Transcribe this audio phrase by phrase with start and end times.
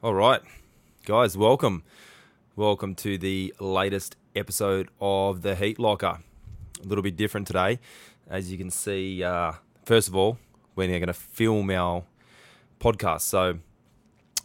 [0.00, 0.40] All right,
[1.06, 1.82] guys, welcome.
[2.54, 6.20] Welcome to the latest episode of the Heat Locker.
[6.80, 7.80] A little bit different today.
[8.30, 10.38] As you can see, uh, first of all,
[10.76, 12.04] we're going to film our
[12.78, 13.22] podcast.
[13.22, 13.58] So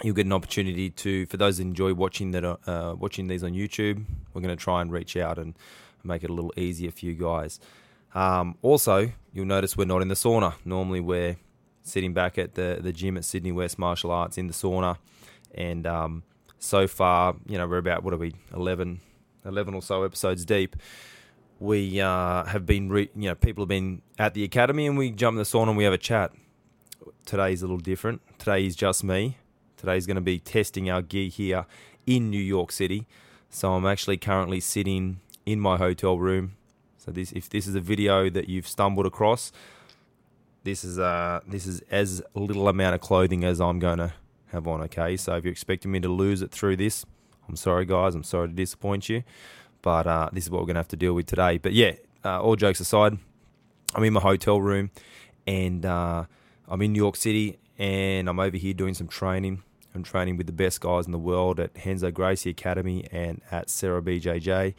[0.02, 3.52] you'll get an opportunity to, for those that enjoy watching that, uh, watching these on
[3.52, 5.54] YouTube, we're going to try and reach out and
[6.04, 7.60] make it a little easier for you guys.
[8.16, 10.56] Um, also, you'll notice we're not in the sauna.
[10.66, 11.38] Normally, we're
[11.84, 14.98] sitting back at the, the gym at Sydney West Martial Arts in the sauna.
[15.54, 16.24] And um,
[16.60, 19.00] so far, you know, we're about, what are we, 11,
[19.46, 20.76] 11 or so episodes deep.
[21.60, 25.12] We uh, have been, re- you know, people have been at the academy and we
[25.12, 26.32] jump in the sauna and we have a chat.
[27.26, 28.22] Today's a little different.
[28.40, 29.38] Today is just me.
[29.78, 31.66] Today's going to be testing our gear here
[32.06, 33.06] in New York City.
[33.50, 36.54] So I'm actually currently sitting in my hotel room.
[36.98, 39.52] So this, if this is a video that you've stumbled across,
[40.64, 44.14] this is uh this is as little amount of clothing as I'm going to
[44.54, 44.82] have on.
[44.84, 47.06] Okay, so if you're expecting me to lose it through this,
[47.48, 48.16] I'm sorry, guys.
[48.16, 49.24] I'm sorry to disappoint you,
[49.82, 51.58] but uh, this is what we're going to have to deal with today.
[51.58, 53.18] But yeah, uh, all jokes aside,
[53.96, 54.92] I'm in my hotel room,
[55.46, 56.26] and uh,
[56.68, 59.64] I'm in New York City, and I'm over here doing some training.
[59.96, 63.70] I'm training with the best guys in the world at Renzo Gracie Academy and at
[63.70, 64.74] Serra BJJ.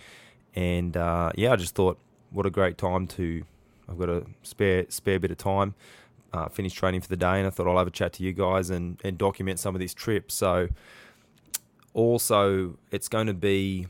[0.56, 1.98] And uh, yeah, I just thought,
[2.30, 3.45] what a great time to.
[3.89, 5.75] I've got a spare spare bit of time.
[6.35, 8.33] Uh, finished training for the day, and I thought I'll have a chat to you
[8.33, 10.33] guys and, and document some of this trip.
[10.33, 10.69] So,
[11.93, 13.87] also, it's going to be,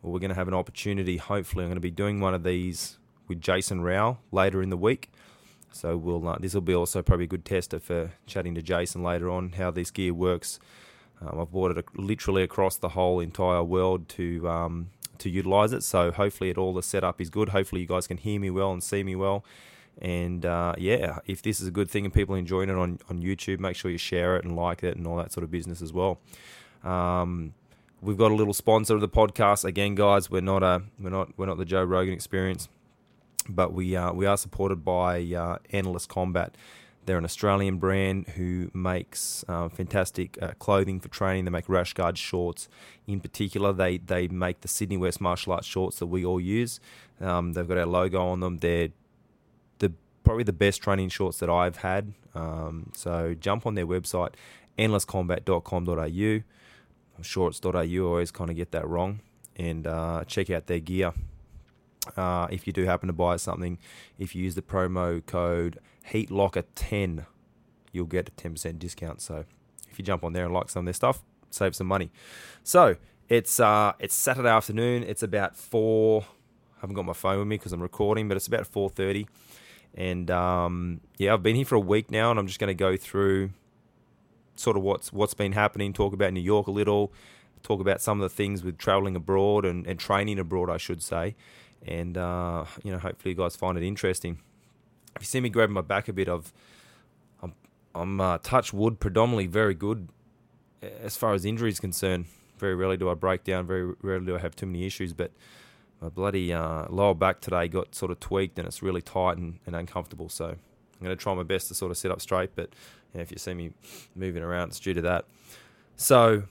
[0.00, 1.18] well, we're going to have an opportunity.
[1.18, 4.78] Hopefully, I'm going to be doing one of these with Jason Rau later in the
[4.78, 5.10] week.
[5.72, 9.02] So we'll uh, this will be also probably a good tester for chatting to Jason
[9.02, 10.60] later on how this gear works.
[11.20, 15.82] Um, I've bought it literally across the whole entire world to um, to utilize it.
[15.82, 17.48] So hopefully, it all the setup is good.
[17.50, 19.44] Hopefully, you guys can hear me well and see me well.
[20.00, 22.98] And uh, yeah, if this is a good thing and people are enjoying it on,
[23.08, 25.50] on YouTube, make sure you share it and like it and all that sort of
[25.50, 26.18] business as well.
[26.82, 27.54] Um,
[28.02, 30.30] we've got a little sponsor of the podcast again, guys.
[30.30, 32.68] We're not a we're not we're not the Joe Rogan Experience,
[33.48, 36.54] but we uh, we are supported by uh, Endless Combat.
[37.06, 41.44] They're an Australian brand who makes uh, fantastic uh, clothing for training.
[41.44, 42.68] They make rash guard shorts.
[43.06, 46.80] In particular, they they make the Sydney West Martial Arts shorts that we all use.
[47.20, 48.58] Um, they've got our logo on them.
[48.58, 48.92] They're the
[50.24, 52.14] probably the best training shorts that I've had.
[52.34, 54.34] Um, so jump on their website,
[54.78, 56.42] endlesscombat.com.au.
[57.22, 59.20] Shorts.au, I always kind of get that wrong.
[59.56, 61.12] And uh, check out their gear.
[62.16, 63.78] Uh, if you do happen to buy something,
[64.18, 65.78] if you use the promo code
[66.10, 67.24] HeatLocker10,
[67.92, 69.20] you'll get a 10% discount.
[69.20, 69.44] So
[69.90, 72.10] if you jump on there and like some of their stuff, save some money.
[72.64, 72.96] So
[73.28, 75.02] it's uh, it's Saturday afternoon.
[75.04, 76.22] It's about four.
[76.76, 79.26] I haven't got my phone with me because I'm recording, but it's about 4:30.
[79.94, 82.74] And um, yeah, I've been here for a week now, and I'm just going to
[82.74, 83.50] go through
[84.56, 85.92] sort of what's what's been happening.
[85.92, 87.12] Talk about New York a little.
[87.62, 91.02] Talk about some of the things with traveling abroad and, and training abroad, I should
[91.02, 91.34] say.
[91.86, 94.38] And uh, you know, hopefully you guys find it interesting.
[95.16, 96.52] If you see me grabbing my back a bit, I've
[97.42, 97.54] I'm
[97.94, 100.08] I'm uh, touch wood predominantly very good
[100.82, 102.26] as far as injuries concerned.
[102.58, 103.66] Very rarely do I break down.
[103.66, 105.30] Very rarely do I have too many issues, but
[106.04, 109.58] my bloody uh, lower back today got sort of tweaked and it's really tight and,
[109.66, 110.28] and uncomfortable.
[110.28, 112.50] So I'm going to try my best to sort of sit up straight.
[112.54, 112.74] But
[113.14, 113.70] if you see me
[114.14, 115.24] moving around, it's due to that.
[115.96, 116.42] So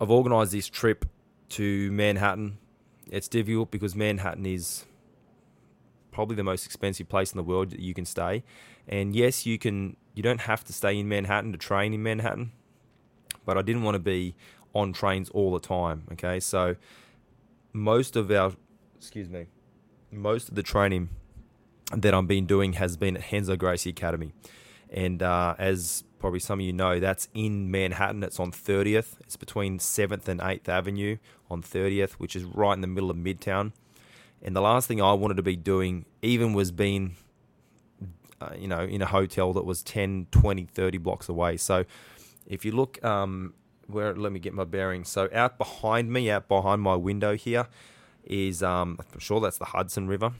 [0.00, 1.04] I've organised this trip
[1.50, 2.56] to Manhattan.
[3.10, 4.86] It's difficult because Manhattan is
[6.10, 8.42] probably the most expensive place in the world that you can stay.
[8.88, 9.96] And yes, you can.
[10.14, 12.52] You don't have to stay in Manhattan to train in Manhattan,
[13.44, 14.36] but I didn't want to be
[14.72, 16.04] on trains all the time.
[16.12, 16.76] Okay, so
[17.74, 18.52] most of our,
[19.04, 19.46] excuse me,
[20.10, 21.10] most of the training
[21.94, 24.32] that I've been doing has been at Renzo Gracie Academy,
[24.88, 28.22] and uh, as probably some of you know, that's in Manhattan.
[28.22, 29.20] It's on 30th.
[29.20, 31.18] It's between 7th and 8th Avenue
[31.50, 33.72] on 30th, which is right in the middle of Midtown.
[34.40, 37.16] And the last thing I wanted to be doing even was being,
[38.40, 41.58] uh, you know, in a hotel that was 10, 20, 30 blocks away.
[41.58, 41.84] So
[42.46, 43.52] if you look, um,
[43.86, 45.10] where, let me get my bearings.
[45.10, 47.66] So out behind me, out behind my window here,
[48.26, 50.32] is, um, I'm sure that's the Hudson River,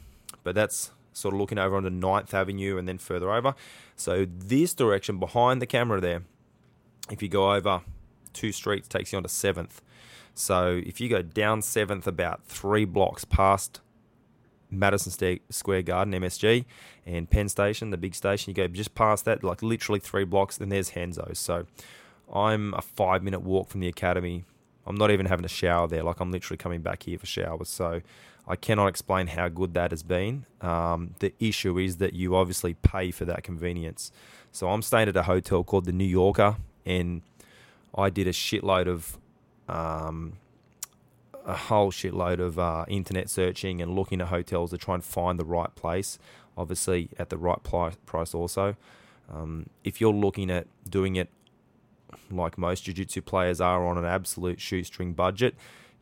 [0.42, 3.54] but that's sort of looking over onto 9th Avenue and then further over.
[3.96, 6.22] So this direction behind the camera there,
[7.10, 7.82] if you go over
[8.32, 9.80] two streets, takes you onto 7th.
[10.34, 13.80] So if you go down 7th about three blocks past
[14.70, 16.64] Madison Square Garden, MSG,
[17.06, 20.56] and Penn Station, the big station, you go just past that, like literally three blocks,
[20.56, 21.38] then there's Renzo's.
[21.38, 21.66] So
[22.32, 24.44] I'm a five minute walk from the academy.
[24.86, 26.02] I'm not even having a shower there.
[26.02, 27.68] Like I'm literally coming back here for showers.
[27.68, 28.02] So
[28.46, 30.44] I cannot explain how good that has been.
[30.60, 34.12] Um, the issue is that you obviously pay for that convenience.
[34.52, 37.22] So I'm staying at a hotel called the New Yorker, and
[37.94, 39.18] I did a shitload of,
[39.68, 40.34] um,
[41.46, 45.38] a whole shitload of uh, internet searching and looking at hotels to try and find
[45.38, 46.18] the right place.
[46.56, 48.76] Obviously, at the right price also.
[49.32, 51.28] Um, if you're looking at doing it
[52.30, 55.54] like most jiu-jitsu players are on an absolute shoestring budget,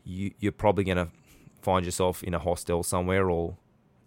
[0.03, 1.09] you, you're probably going to
[1.61, 3.57] find yourself in a hostel somewhere or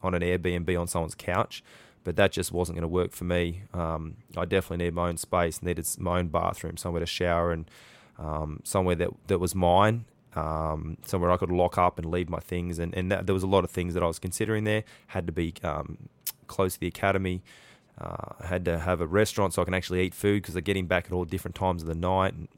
[0.03, 1.63] on an Airbnb on someone's couch.
[2.05, 3.63] But that just wasn't going to work for me.
[3.75, 7.69] Um, I definitely needed my own space, needed my own bathroom, somewhere to shower, and
[8.17, 10.05] um, somewhere that that was mine.
[10.37, 13.43] Um, somewhere I could lock up and leave my things, and, and that, there was
[13.43, 14.85] a lot of things that I was considering there.
[15.09, 16.09] Had to be um,
[16.47, 17.43] close to the academy.
[17.99, 20.61] Uh, I had to have a restaurant so I can actually eat food because they're
[20.61, 22.35] getting back at all different times of the night.
[22.35, 22.49] And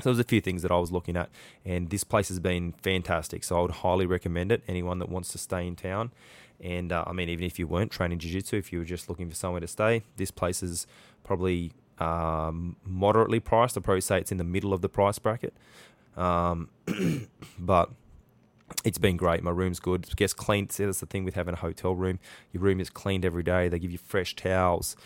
[0.00, 1.28] so there's a few things that I was looking at,
[1.64, 3.44] and this place has been fantastic.
[3.44, 4.62] So I would highly recommend it.
[4.66, 6.10] Anyone that wants to stay in town,
[6.60, 9.28] and uh, I mean, even if you weren't training jiu-jitsu, if you were just looking
[9.28, 10.86] for somewhere to stay, this place is
[11.22, 13.76] probably um, moderately priced.
[13.76, 15.54] I'd probably say it's in the middle of the price bracket,
[16.16, 16.68] um,
[17.58, 17.90] but
[18.84, 19.42] it's been great.
[19.42, 20.06] My room's good.
[20.06, 20.72] It gets cleaned.
[20.72, 22.18] See, that's the thing with having a hotel room.
[22.52, 23.68] Your room is cleaned every day.
[23.68, 24.96] They give you fresh towels.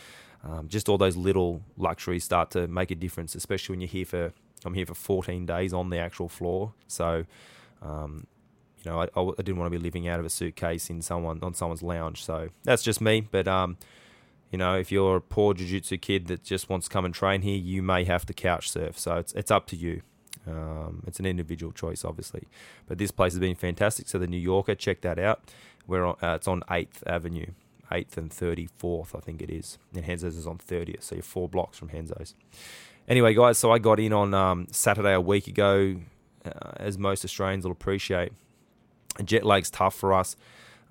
[0.44, 4.04] Um, just all those little luxuries start to make a difference, especially when you're here
[4.04, 4.32] for.
[4.64, 7.24] I'm here for 14 days on the actual floor, so
[7.82, 8.26] um,
[8.82, 11.40] you know I, I, didn't want to be living out of a suitcase in someone
[11.42, 12.24] on someone's lounge.
[12.24, 13.28] So that's just me.
[13.30, 13.76] But um,
[14.50, 17.42] you know, if you're a poor jiu-jitsu kid that just wants to come and train
[17.42, 18.98] here, you may have to couch surf.
[18.98, 20.02] So it's it's up to you.
[20.46, 22.44] Um, it's an individual choice, obviously,
[22.86, 24.08] but this place has been fantastic.
[24.08, 25.42] So the New Yorker, check that out.
[25.86, 27.46] We're on, uh, it's on Eighth Avenue,
[27.92, 29.78] Eighth and Thirty Fourth, I think it is.
[29.94, 32.34] And Renzo's is on Thirtieth, so you're four blocks from Renzo's.
[33.08, 35.96] Anyway, guys, so I got in on um, Saturday a week ago,
[36.44, 38.32] uh, as most Australians will appreciate.
[39.24, 40.36] Jet lag's tough for us.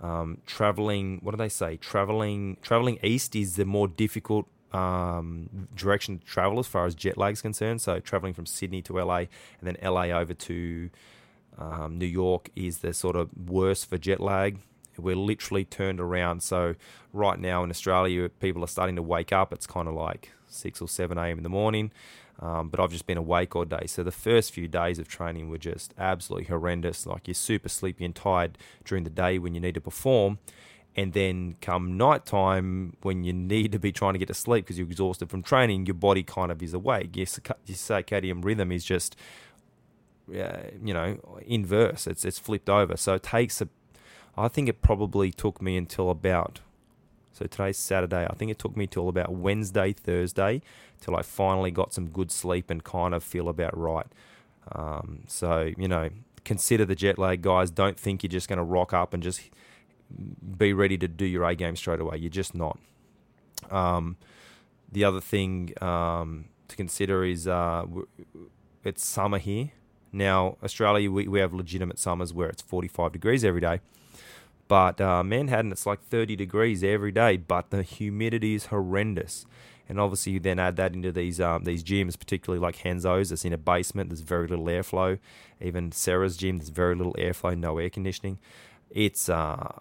[0.02, 1.78] Um, traveling, what do they say?
[1.78, 7.17] Traveling, traveling east is the more difficult um, direction to travel as far as jet
[7.17, 7.81] lag is concerned.
[7.81, 9.25] So traveling from Sydney to LA
[9.59, 10.89] and then LA over to
[11.57, 14.59] um, New York is the sort of worst for jet lag.
[14.97, 16.41] We're literally turned around.
[16.41, 16.75] So
[17.13, 19.51] right now in Australia, people are starting to wake up.
[19.53, 21.38] It's kind of like six or seven a.m.
[21.38, 21.91] in the morning.
[22.39, 23.85] Um, but I've just been awake all day.
[23.88, 27.06] So the first few days of training were just absolutely horrendous.
[27.06, 30.39] Like you're super sleepy and tired during the day when you need to perform
[30.95, 34.65] and then come night time when you need to be trying to get to sleep
[34.65, 37.15] because you're exhausted from training, your body kind of is awake.
[37.18, 37.27] Your,
[37.65, 39.15] your circadian rhythm is just,
[40.30, 42.07] uh, you know, inverse.
[42.07, 42.95] It's it's flipped over.
[42.95, 43.68] So it takes a.
[44.38, 46.62] I think it probably took me until about.
[47.33, 48.25] So today's Saturday.
[48.30, 50.62] I think it took me till about Wednesday, Thursday,
[51.01, 54.07] till I finally got some good sleep and kind of feel about right.
[54.71, 56.09] Um, so you know,
[56.45, 57.69] consider the jet lag, guys.
[57.69, 59.42] Don't think you're just going to rock up and just
[60.57, 62.18] be ready to do your A game straight away.
[62.18, 62.78] You're just not.
[63.72, 64.18] Um,
[64.92, 67.86] the other thing um, to consider is uh,
[68.84, 69.72] it's summer here.
[70.12, 73.81] Now, Australia, we, we have legitimate summers where it's 45 degrees every day.
[74.68, 79.46] But uh, Manhattan, it's like 30 degrees every day, but the humidity is horrendous.
[79.88, 83.46] And obviously, you then add that into these um, these gyms, particularly like Renzo's, that's
[83.46, 84.10] in a basement.
[84.10, 85.19] There's very little airflow.
[85.62, 88.40] Even Serra's gym, there's very little airflow, no air conditioning.
[88.90, 89.74] It's uh,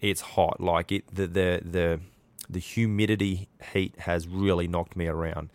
[0.00, 0.60] it's hot.
[0.60, 2.00] Like it, the the the
[2.48, 5.50] the humidity heat has really knocked me around.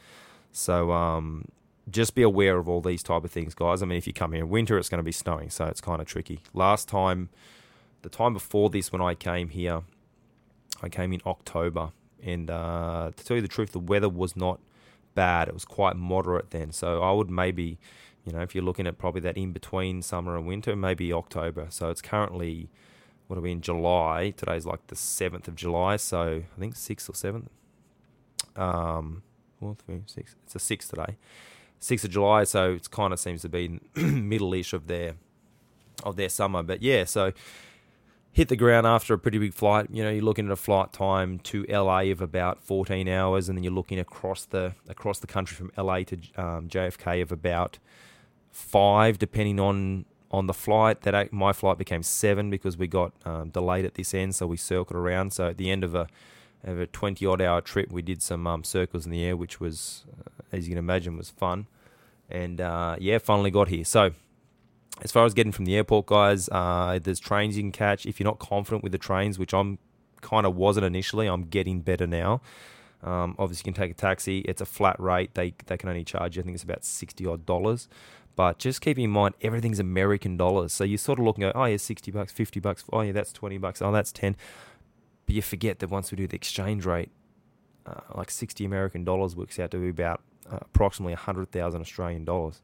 [0.51, 1.45] So um,
[1.89, 3.81] just be aware of all these type of things, guys.
[3.81, 5.81] I mean, if you come here in winter, it's going to be snowing, so it's
[5.81, 6.41] kind of tricky.
[6.53, 7.29] Last time,
[8.01, 9.83] the time before this, when I came here,
[10.81, 14.59] I came in October, and uh, to tell you the truth, the weather was not
[15.15, 15.47] bad.
[15.47, 17.77] It was quite moderate then, so I would maybe,
[18.25, 21.67] you know, if you're looking at probably that in between summer and winter, maybe October.
[21.69, 22.69] So it's currently
[23.31, 24.33] what are we in July?
[24.35, 27.49] Today's like the seventh of July, so I think sixth or seventh.
[28.57, 29.23] Um,
[29.57, 30.35] four, three, six.
[30.43, 31.15] It's the sixth today,
[31.79, 32.43] sixth of July.
[32.43, 35.15] So it kind of seems to be middle-ish of their
[36.03, 36.61] of their summer.
[36.61, 37.31] But yeah, so
[38.33, 39.87] hit the ground after a pretty big flight.
[39.89, 43.57] You know, you're looking at a flight time to LA of about 14 hours, and
[43.57, 47.79] then you're looking across the across the country from LA to um, JFK of about
[48.51, 51.01] five, depending on on the flight.
[51.01, 54.57] That my flight became seven because we got um, delayed at this end, so we
[54.57, 55.33] circled around.
[55.33, 56.07] So at the end of a
[56.63, 59.59] of a twenty odd hour trip, we did some um, circles in the air, which
[59.59, 61.67] was, uh, as you can imagine, was fun.
[62.29, 63.83] And uh, yeah, finally got here.
[63.83, 64.11] So
[65.01, 68.05] as far as getting from the airport, guys, uh, there's trains you can catch.
[68.05, 69.79] If you're not confident with the trains, which I'm
[70.21, 72.41] kind of wasn't initially, I'm getting better now.
[73.03, 74.39] Um, obviously, you can take a taxi.
[74.41, 75.33] It's a flat rate.
[75.33, 76.43] They they can only charge you.
[76.43, 77.87] I think it's about sixty odd dollars.
[78.35, 80.71] But just keep in mind, everything's American dollars.
[80.71, 82.83] So you're sort of look and go, oh, yeah, 60 bucks, 50 bucks.
[82.91, 83.81] Oh, yeah, that's 20 bucks.
[83.81, 84.35] Oh, that's 10.
[85.25, 87.11] But you forget that once we do the exchange rate,
[87.85, 90.21] uh, like 60 American dollars works out to be about
[90.51, 92.61] uh, approximately hundred thousand Australian dollars.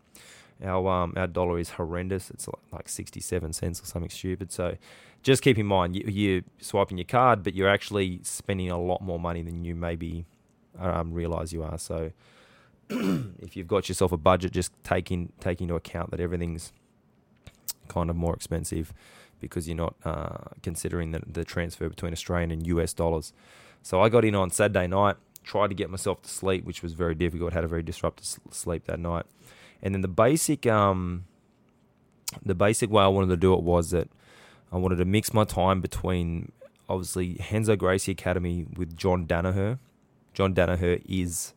[0.63, 2.29] Our um, our dollar is horrendous.
[2.31, 4.51] It's like sixty seven cents or something stupid.
[4.51, 4.77] So
[5.23, 9.01] just keep in mind you, you're swiping your card, but you're actually spending a lot
[9.01, 10.25] more money than you maybe
[10.79, 11.77] um, realize you are.
[11.77, 12.11] So
[13.39, 16.71] if you've got yourself a budget, just take in take into account that everything's
[17.87, 18.93] kind of more expensive
[19.39, 23.33] because you're not uh, considering the, the transfer between Australian and US dollars.
[23.83, 26.93] So I got in on Saturday night, tried to get myself to sleep, which was
[26.93, 27.53] very difficult.
[27.53, 29.25] Had a very disrupted sleep that night,
[29.81, 31.25] and then the basic um,
[32.45, 34.09] the basic way I wanted to do it was that
[34.71, 36.51] I wanted to mix my time between
[36.89, 39.79] obviously Renzo Gracie Academy with John Danaher.
[40.33, 41.53] John Danaher is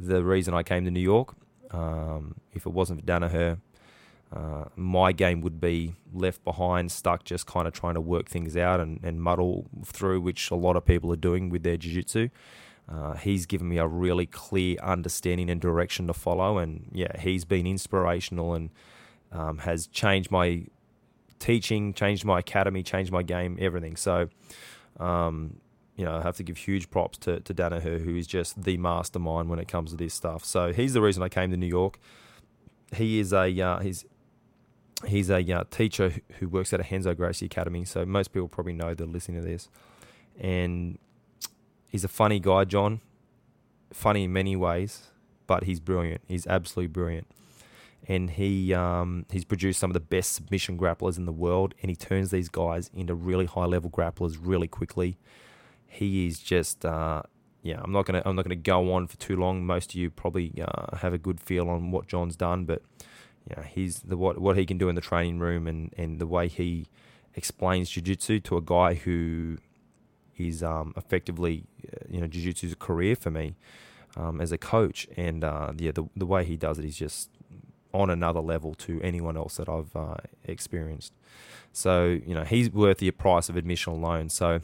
[0.00, 1.34] the reason I came to New York.
[1.70, 3.58] Um, if it wasn't for Danaher,
[4.32, 8.56] uh, my game would be left behind, stuck, just kind of trying to work things
[8.56, 12.28] out and, and muddle through, which a lot of people are doing with their jiu-jitsu.
[12.88, 17.44] Uh, he's given me a really clear understanding and direction to follow, and yeah, he's
[17.44, 18.70] been inspirational and
[19.32, 20.64] um, has changed my
[21.38, 23.96] teaching, changed my academy, changed my game, everything.
[23.96, 24.28] So,
[24.98, 25.60] um,
[26.00, 28.78] you know, I have to give huge props to, to Danaher, who is just the
[28.78, 30.46] mastermind when it comes to this stuff.
[30.46, 32.00] So he's the reason I came to New York.
[32.96, 34.06] He is a uh, he's
[35.06, 37.84] he's a uh, teacher who works at a Renzo Gracie Academy.
[37.84, 39.68] So most people probably know that listening to this,
[40.40, 40.98] and
[41.86, 43.02] he's a funny guy, John.
[43.92, 45.08] Funny in many ways,
[45.46, 46.22] but he's brilliant.
[46.26, 47.26] He's absolutely brilliant
[48.08, 51.90] and he um, he's produced some of the best submission grapplers in the world, and
[51.90, 55.18] he turns these guys into really high level grapplers really quickly.
[55.90, 57.22] He is just uh,
[57.62, 57.80] yeah.
[57.82, 59.66] I'm not gonna I'm not gonna go on for too long.
[59.66, 62.82] Most of you probably uh, have a good feel on what John's done, but
[63.50, 66.26] yeah, he's the what what he can do in the training room and and the
[66.26, 66.86] way he
[67.34, 69.56] explains jiu-jitsu to a guy who
[70.36, 73.54] is um, effectively uh, you know jiu-jitsu is a career for me
[74.16, 77.30] um, as a coach and uh, yeah the the way he does it is just
[77.92, 81.12] on another level to anyone else that I've uh, experienced.
[81.72, 84.28] So, you know, he's worth the price of admission alone.
[84.28, 84.60] So,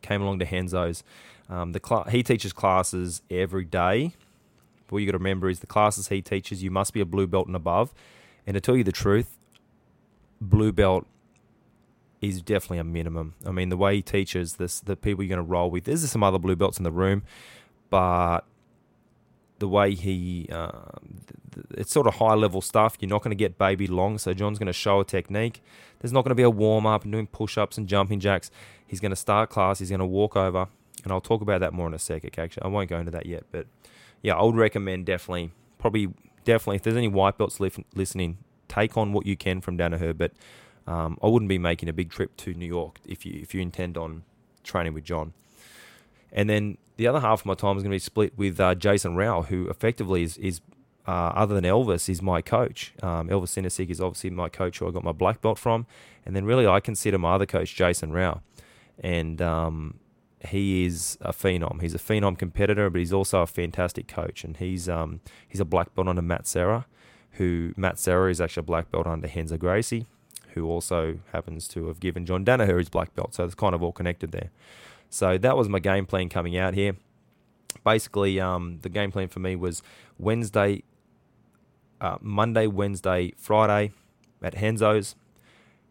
[0.00, 1.04] came along to Renzo's.
[1.48, 4.12] Um, the cl- he teaches classes every day.
[4.88, 7.26] What you got to remember is the classes he teaches, you must be a blue
[7.26, 7.94] belt and above.
[8.46, 9.38] And to tell you the truth,
[10.40, 11.06] blue belt
[12.20, 13.34] is definitely a minimum.
[13.44, 15.84] I mean, the way he teaches this, the people you're going to roll with.
[15.84, 17.22] There's some other blue belts in the room,
[17.90, 18.40] but
[19.58, 20.72] the way he, uh,
[21.72, 22.96] it's sort of high level stuff.
[23.00, 24.18] You're not going to get baby long.
[24.18, 25.62] So John's going to show a technique.
[26.00, 28.50] There's not going to be a warm up and doing push ups and jumping jacks.
[28.86, 29.78] He's going to start class.
[29.78, 30.68] He's going to walk over,
[31.04, 32.38] and I'll talk about that more in a second.
[32.38, 33.66] Actually, I won't go into that yet, but
[34.20, 36.08] yeah, I would recommend definitely, probably,
[36.44, 40.16] definitely, if there's any white belts li- listening, take on what you can from Danaher.
[40.16, 40.32] But
[40.86, 43.60] um, I wouldn't be making a big trip to New York if you if you
[43.60, 44.24] intend on
[44.62, 45.32] training with John.
[46.32, 48.74] And then the other half of my time is going to be split with uh,
[48.74, 50.60] Jason Rau, who effectively is, is
[51.06, 52.92] uh, other than Elvis, is my coach.
[53.02, 55.86] Um, Elvis Sinosic is obviously my coach who I got my black belt from.
[56.24, 58.40] And then really I consider my other coach, Jason Rau.
[58.98, 59.98] And um,
[60.48, 61.80] he is a phenom.
[61.80, 64.44] He's a phenom competitor, but he's also a fantastic coach.
[64.44, 66.86] And he's um, he's a black belt under Matt Serra,
[67.32, 70.06] who Matt Serra is actually a black belt under Renzo Gracie,
[70.54, 73.34] who also happens to have given John Danaher his black belt.
[73.34, 74.50] So it's kind of all connected there.
[75.10, 76.96] So that was my game plan coming out here.
[77.84, 79.82] Basically, um, the game plan for me was
[80.18, 80.84] Wednesday,
[82.02, 83.92] uh, Monday, Wednesday, Friday
[84.42, 85.14] at Renzo's.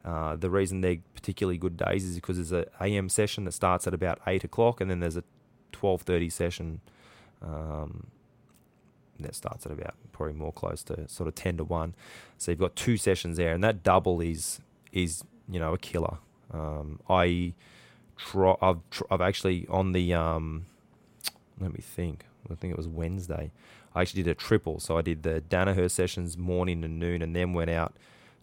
[0.04, 3.88] Uh, the reason they're particularly good days is because there's a AM session that starts
[3.88, 5.24] at about eight o'clock, and then there's a
[5.72, 6.82] twelve thirty session
[7.42, 8.08] um,
[9.20, 11.96] that starts at about probably more close to sort of ten to one.
[12.38, 14.60] So you've got two sessions there, and that double is
[14.92, 16.18] is you know a killer.
[16.52, 17.54] Um, I
[18.18, 20.66] try, I've tr- I've actually on the um,
[21.60, 22.26] let me think.
[22.52, 23.52] I think it was Wednesday.
[23.94, 27.36] I actually did a triple, so I did the Danaher sessions morning and noon, and
[27.36, 27.96] then went out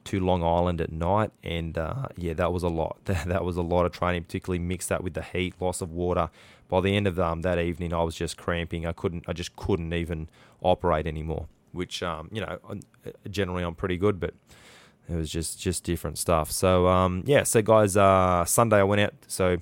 [0.05, 1.31] to Long Island at night.
[1.43, 2.99] And uh, yeah, that was a lot.
[3.05, 6.31] that was a lot of training, particularly mixed that with the heat, loss of water.
[6.69, 8.87] By the end of um, that evening, I was just cramping.
[8.87, 9.25] I couldn't.
[9.27, 10.29] I just couldn't even
[10.63, 11.47] operate anymore.
[11.73, 12.59] Which um, you know,
[13.31, 14.35] generally I'm pretty good, but
[15.09, 16.51] it was just just different stuff.
[16.51, 19.15] So um, yeah, so guys, uh, Sunday I went out.
[19.27, 19.59] So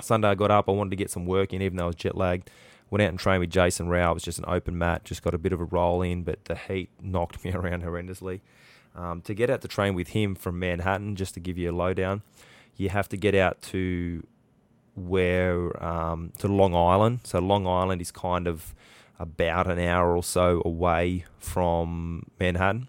[0.00, 0.68] Sunday I got up.
[0.68, 2.50] I wanted to get some work in, even though I was jet lagged.
[2.90, 4.10] Went out and trained with Jason Rau.
[4.10, 5.04] It was just an open mat.
[5.04, 8.40] Just got a bit of a roll in, but the heat knocked me around horrendously.
[8.96, 11.74] Um, to get out to train with him from Manhattan, just to give you a
[11.74, 12.22] lowdown,
[12.76, 14.26] you have to get out to
[14.96, 17.20] where um, to Long Island.
[17.24, 18.74] So Long Island is kind of
[19.18, 22.88] about an hour or so away from Manhattan.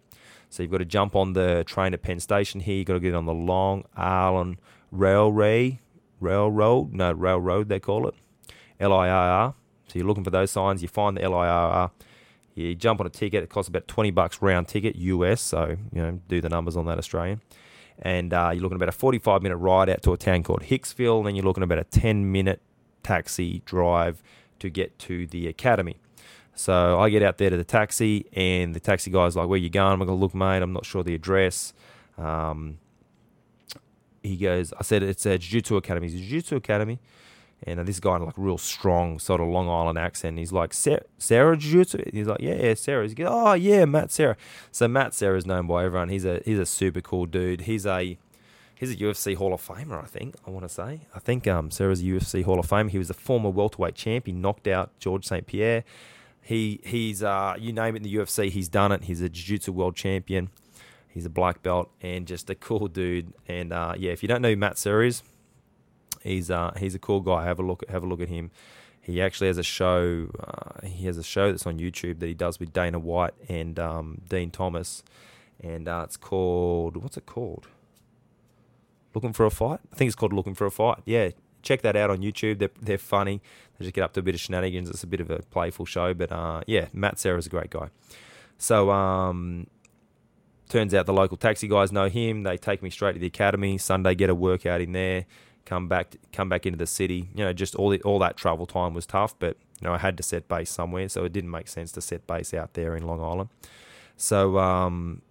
[0.50, 2.78] So you've got to jump on the train at Penn Station here.
[2.78, 4.58] You've got to get on the Long Island
[4.92, 5.80] Railway,
[6.20, 8.16] Railroad, no, Railroad they call it,
[8.80, 9.56] L I R R.
[9.92, 10.82] So you're looking for those signs.
[10.82, 11.92] You find the L I R R.
[12.56, 13.44] You jump on a ticket.
[13.44, 15.42] It costs about twenty bucks round ticket US.
[15.42, 17.42] So you know, do the numbers on that Australian.
[18.04, 21.20] And uh, you're looking about a 45 minute ride out to a town called Hicksville.
[21.20, 22.60] And then you're looking about a 10 minute
[23.04, 24.24] taxi drive
[24.60, 25.98] to get to the academy.
[26.54, 29.70] So I get out there to the taxi, and the taxi guy's like, "Where you
[29.70, 31.74] going?" I'm like, "Look, mate, I'm not sure the address."
[32.18, 32.78] Um,
[34.22, 37.00] he goes, "I said it's a jiu-jitsu academy." Jiu-jitsu academy,
[37.64, 40.38] and uh, this guy in like real strong sort of Long Island accent.
[40.38, 44.12] He's like, "Serra, Serra jiu-jitsu?" He's like, "Yeah, yeah, Serra." He's goes, "Oh yeah, Matt
[44.12, 44.36] Serra.
[44.72, 46.10] So Matt Serra is known by everyone.
[46.10, 47.62] He's a he's a super cool dude.
[47.62, 48.18] He's a
[48.76, 50.36] he's a UFC Hall of Famer, I think.
[50.46, 51.02] I want to say.
[51.14, 52.90] I think um, Serra's a UFC Hall of Famer.
[52.90, 54.26] He was a former welterweight champ.
[54.26, 55.46] He knocked out George St.
[55.46, 55.84] Pierre.
[56.42, 59.04] He he's uh, you name it in the UFC, he's done it.
[59.04, 60.50] He's a jiu-jitsu world champion.
[61.08, 63.34] He's a black belt and just a cool dude.
[63.48, 65.22] And uh, yeah, if you don't know Matt Serra is,
[66.24, 67.46] he's uh, he's a cool guy.
[67.46, 68.52] Have a look have a look at him.
[69.02, 70.30] He actually has a show.
[70.40, 73.80] Uh, he has a show that's on YouTube that he does with Dana White and
[73.80, 75.04] um, Dean Thomas,
[75.60, 77.68] and uh, it's called what's it called?
[79.14, 79.80] Looking for a fight.
[79.92, 81.00] I think it's called Looking for a Fight.
[81.06, 82.60] Yeah, check that out on YouTube.
[82.60, 83.42] They're they're funny.
[83.78, 84.90] They just get up to a bit of shenanigans.
[84.90, 87.90] It's a bit of a playful show, but uh, yeah, Matt Serra's a great guy.
[88.58, 89.68] So um,
[90.70, 92.44] turns out the local taxi guys know him.
[92.44, 95.26] They take me straight to the academy Sunday, get a workout in there,
[95.66, 97.30] come back come back into the city.
[97.36, 99.98] You know, just all the, all that travel time was tough, but you know I
[99.98, 102.96] had to set base somewhere, so it didn't make sense to set base out there
[102.96, 103.50] in Long Island.
[104.18, 105.22] So um,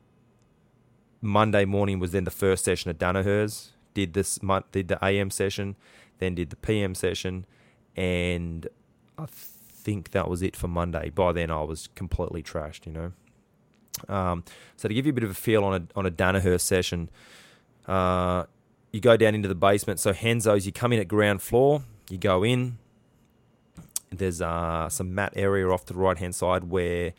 [1.20, 3.72] Monday morning was then the first session at Danaher's.
[3.92, 4.38] Did this
[4.72, 5.76] did the AM session
[6.20, 7.46] then did the PM session,
[7.96, 8.68] and
[9.18, 11.10] I think that was it for Monday.
[11.10, 13.12] By then, I was completely trashed, you know.
[14.08, 14.44] Um,
[14.76, 17.10] so to give you a bit of a feel on a on a Danaher session,
[17.88, 18.44] uh,
[18.92, 20.00] you go down into the basement.
[20.00, 22.78] So Renzo's, you come in at ground floor, you go in.
[24.10, 27.12] There's uh, some mat area off to the right hand side where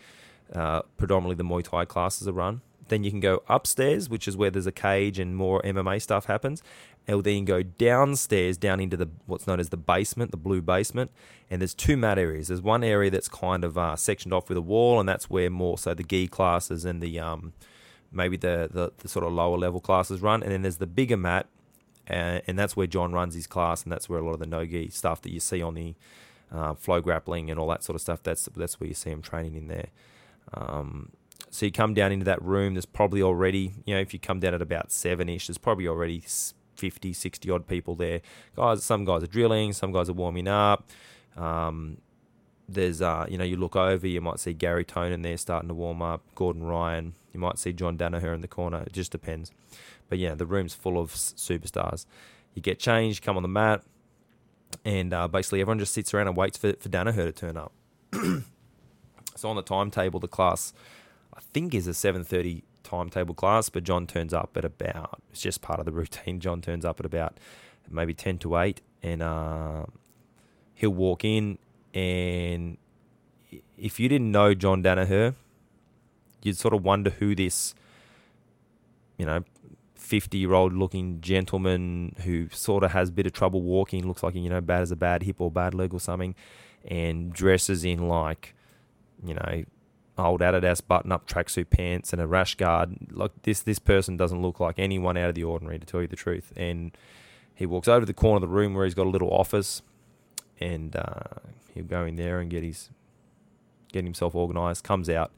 [0.54, 2.62] uh, predominantly the Muay Thai classes are run.
[2.90, 6.26] Then you can go upstairs, which is where there's a cage and more MMA stuff
[6.26, 6.62] happens.
[7.08, 10.62] And then you go downstairs, down into the what's known as the basement, the blue
[10.62, 11.10] basement.
[11.50, 12.50] And there's two mat areas.
[12.50, 15.50] There's one area that's kind of uh, sectioned off with a wall, and that's where
[15.50, 17.54] more so the gi classes and the um,
[18.12, 20.44] maybe the, the, the sort of lower level classes run.
[20.44, 21.48] And then there's the bigger mat,
[22.12, 24.46] uh, and that's where John runs his class, and that's where a lot of the
[24.46, 25.96] no gi stuff that you see on the
[26.52, 28.22] uh, FloGrappling and all that sort of stuff.
[28.22, 29.88] That's that's where you see him training in there.
[30.54, 31.12] Um,
[31.50, 34.40] so you come down into that room, there's probably already, you know, if you come
[34.40, 36.24] down at about seven ish, there's probably already
[36.76, 38.22] 50, 60 odd people there.
[38.56, 40.90] Guys, some guys are drilling, some guys are warming up.
[41.36, 41.98] Um,
[42.70, 45.74] there's, uh, you know, you look over, you might see Garry Tonon there starting to
[45.74, 48.84] warm up, Gordon Ryan, you might see John Danaher in the corner.
[48.84, 49.52] It just depends.
[50.12, 52.06] But yeah, the room's full of superstars.
[52.54, 53.82] You get changed, come on the mat,
[54.84, 57.72] and uh, basically everyone just sits around and waits for, for Danaher to turn up.
[59.38, 60.74] so on the timetable, the class
[61.34, 65.22] I think is a 7:30 timetable class, but John turns up at about.
[65.32, 66.42] It's just part of the routine.
[66.42, 67.38] John turns up at about
[67.90, 69.86] maybe 10 to 8, and uh,
[70.74, 71.58] he'll walk in,
[71.94, 72.78] and
[73.78, 75.36] if you didn't know John Danaher,
[76.44, 77.76] you'd sort of wonder who this,
[79.18, 79.46] you know,
[80.12, 84.22] 50 year old looking gentleman who sort of has a bit of trouble walking, looks
[84.22, 86.36] like, you know, bad as a bad hip or bad leg or something,
[86.84, 88.54] and dresses in like,
[89.26, 89.64] you know,
[90.18, 92.94] old Adidas button-up tracksuit pants and a rash guard.
[93.10, 96.08] Like this, this person doesn't look like anyone out of the ordinary, to tell you
[96.08, 96.52] the truth.
[96.58, 96.92] And
[97.56, 99.82] he walks over to the corner of the room where he's got a little office,
[100.60, 101.40] and uh,
[101.74, 102.90] he'll go in there and get his
[103.94, 104.84] get himself organised.
[104.84, 105.32] Comes out,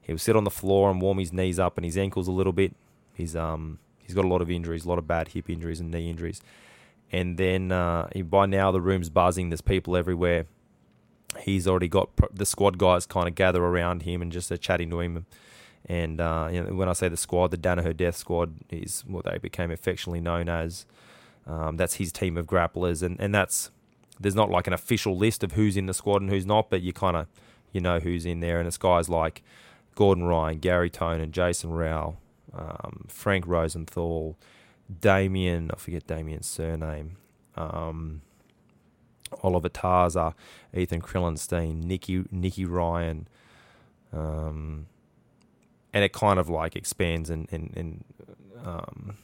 [0.00, 2.52] he'll sit on the floor and warm his knees up and his ankles a little
[2.52, 2.76] bit.
[3.14, 3.80] He's um
[4.12, 6.40] he's got a lot of injuries, a lot of bad hip injuries and knee injuries.
[7.10, 9.50] And then uh, by now the room's buzzing.
[9.50, 10.46] There's people everywhere
[11.40, 14.90] he's already got the squad guys kind of gather around him and just are chatting
[14.90, 15.26] to him.
[15.86, 19.24] And uh, you know, when I say the squad, the Danaher Death Squad is what
[19.24, 20.86] they became affectionately known as.
[21.44, 23.72] Um, that's his team of grapplers, and, and that's
[24.20, 26.82] there's not like an official list of who's in the squad and who's not, but
[26.82, 27.26] you kind of
[27.72, 29.42] you know who's in there, and it's guys like
[29.96, 32.14] Gordon Ryan, Garry Tonon, and Jason Rau,
[32.54, 34.36] um, Frank Rosenthal,
[35.00, 35.70] Damien.
[35.72, 37.16] I forget Damien's surname.
[37.56, 38.22] Um,
[39.42, 40.34] Oliver Taza,
[40.74, 43.28] Ethan Crelinsten, Nikki, Nicky Ryan,
[44.12, 44.86] um,
[45.92, 48.04] and it kind of like expands and and, and
[48.64, 49.16] um,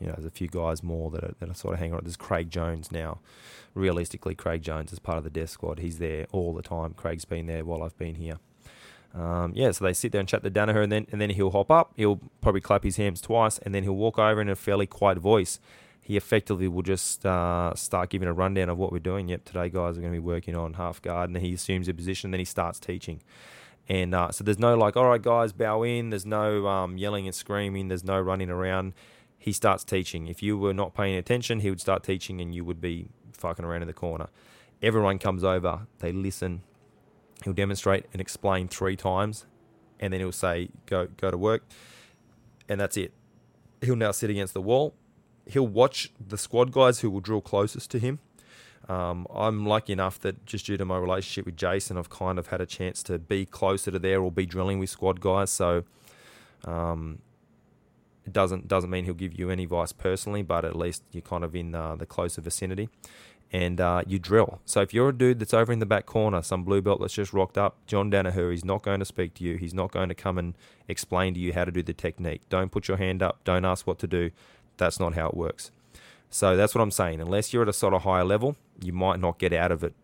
[0.00, 2.00] you know there's a few guys more that are, that are sort of hanging on.
[2.02, 3.18] There's Craig Jones now.
[3.74, 5.78] Realistically, Craig Jones is part of the death squad.
[5.78, 6.94] He's there all the time.
[6.94, 8.38] Craig's been there while I've been here.
[9.14, 11.52] Um, yeah, so they sit there and chat to Danaher, and then and then he'll
[11.52, 11.92] hop up.
[11.96, 15.18] He'll probably clap his hands twice, and then he'll walk over in a fairly quiet
[15.18, 15.60] voice
[16.04, 19.26] he effectively will just uh, start giving a rundown of what we're doing.
[19.28, 21.94] Yep, today guys are going to be working on half guard, and he assumes a
[21.94, 23.22] position, then he starts teaching.
[23.88, 26.10] And uh, so there's no like, all right, guys, bow in.
[26.10, 27.88] There's no um, yelling and screaming.
[27.88, 28.92] There's no running around.
[29.38, 30.26] He starts teaching.
[30.26, 33.64] If you were not paying attention, he would start teaching, and you would be fucking
[33.64, 34.28] around in the corner.
[34.82, 35.86] Everyone comes over.
[36.00, 36.64] They listen.
[37.44, 39.46] He'll demonstrate and explain three times,
[40.00, 41.64] and then he'll say, "Go, go to work,"
[42.68, 43.12] and that's it.
[43.82, 44.94] He'll now sit against the wall.
[45.46, 48.18] He'll watch the squad guys who will drill closest to him
[48.88, 52.48] um, I'm lucky enough that just due to my relationship with Jason, I've kind of
[52.48, 55.50] had a chance to be closer to there or be drilling with squad guys.
[55.50, 55.84] So
[56.64, 57.20] um,
[58.26, 61.44] it doesn't doesn't mean he'll give you any advice personally, but at least you're kind
[61.44, 62.90] of in uh, the closer vicinity,
[63.54, 64.58] and uh, you drill.
[64.64, 67.14] So if you're a dude that's over in the back corner, some blue belt that's
[67.14, 69.56] just rocked up, John Danaher, he's not going to speak to you.
[69.58, 70.54] He's not going to come and
[70.88, 72.40] explain to you how to do the technique.
[72.48, 73.38] Don't put your hand up.
[73.44, 74.32] Don't ask what to do.
[74.76, 75.70] That's not how it works.
[76.30, 77.20] So that's what I'm saying.
[77.20, 79.94] Unless you're at a sort of higher level, you might not get out of it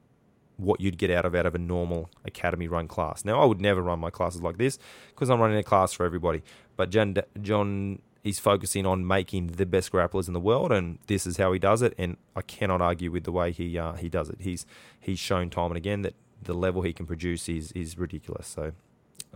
[0.57, 3.25] what you'd get out of out of a normal academy run class.
[3.25, 6.07] Now, I would never run my classes like this because I'm running a class for
[6.07, 6.43] everybody.
[6.77, 11.27] But John, John is focusing on making the best grapplers in the world, and this
[11.27, 11.95] is how he does it.
[11.97, 14.39] And I cannot argue with the way he uh, he does it.
[14.41, 14.67] He's
[14.99, 18.47] he's shown time and again that the level he can produce is is ridiculous.
[18.47, 18.73] So,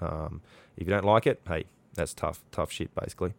[0.00, 0.42] um,
[0.76, 3.34] if you don't like it, hey, that's tough tough shit basically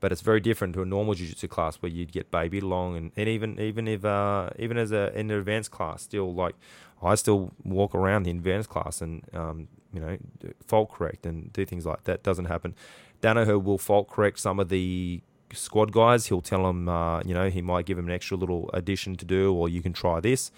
[0.00, 3.12] but it's very different to a normal jiu-jitsu class where you'd get baby long and,
[3.16, 6.54] and even even if uh, even as a in an advanced class still like
[7.02, 10.18] I still walk around the advanced class and um, you know
[10.66, 12.74] fault correct and do things like that doesn't happen
[13.20, 15.20] Danaher will fault correct some of the
[15.52, 16.26] squad guys.
[16.26, 19.24] He'll tell them uh, you know he might give them an extra little addition to
[19.24, 20.50] do or you can try this.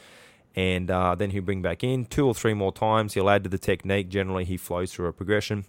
[0.57, 3.15] And uh, then he'll bring back in two or three more times.
[3.15, 4.09] He'll add to the technique.
[4.09, 5.65] Generally he flows through a progression.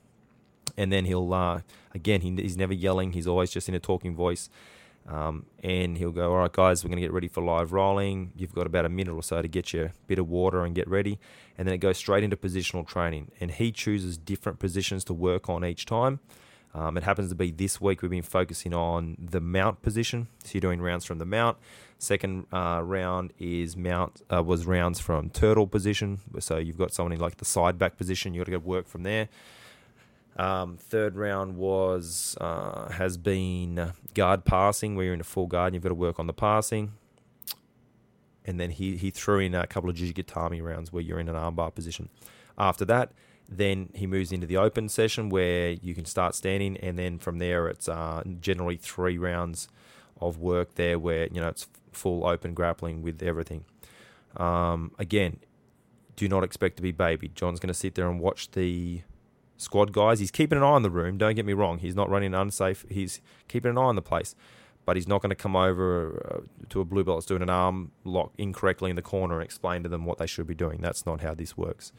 [0.76, 1.62] And then he'll uh,
[1.94, 3.14] again he, he's never yelling.
[3.14, 4.50] He's always just in a talking voice.
[5.08, 8.34] Um, and he'll go all right guys we're going to get ready for live rolling.
[8.36, 10.88] You've got about a minute or so to get your bit of water and get
[10.88, 11.20] ready.
[11.58, 13.32] And then it goes straight into positional training.
[13.40, 16.20] And he chooses different positions to work on each time
[16.74, 20.28] um, it happens to be this week we've been focusing on the mount position.
[20.44, 21.58] So you're doing rounds from the mount.
[21.98, 26.20] Second uh, round is mount uh, was rounds from turtle position.
[26.40, 28.34] So you've got someone in like the side back position.
[28.34, 29.28] You've got to go work from there.
[30.38, 35.68] Um, third round was uh, has been guard passing, where you're in a full guard
[35.68, 36.94] and you've got to work on the passing.
[38.46, 41.30] And then he, he threw in a couple of juji gatame rounds where you're in
[41.30, 42.10] an armbar position.
[42.58, 43.12] After that,
[43.52, 47.38] then he moves into the open session where you can start standing, and then from
[47.38, 49.68] there it's uh, generally three rounds
[50.22, 53.66] of work there where you know it's full open grappling with everything.
[54.38, 55.40] Um, again,
[56.16, 57.30] do not expect to be baby.
[57.36, 59.02] John's going to sit there and watch the
[59.58, 60.20] squad guys.
[60.20, 61.18] He's keeping an eye on the room.
[61.18, 61.80] Don't get me wrong.
[61.80, 62.86] He's not running unsafe.
[62.90, 64.34] He's keeping an eye on the place.
[64.84, 67.52] But he's not going to come over uh, to a blue belt that's doing an
[67.52, 70.82] arm lock incorrectly in the corner and explain to them what they should be doing.
[70.82, 71.92] That's not how this works.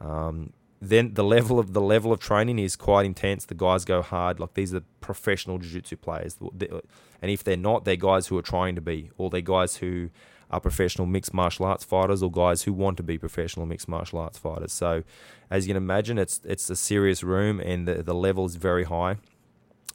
[0.00, 3.44] Um, then the level of the level of training is quite intense.
[3.44, 4.38] The guys go hard.
[4.38, 8.74] Like these are professional jiu-jitsu players, and if they're not, they're guys who are trying
[8.76, 10.10] to be, or they're guys who
[10.50, 14.18] are professional mixed martial arts fighters or guys who want to be professional mixed martial
[14.18, 14.72] arts fighters.
[14.72, 15.02] So,
[15.50, 18.84] as you can imagine, it's it's a serious room and the, the level is very
[18.84, 19.16] high.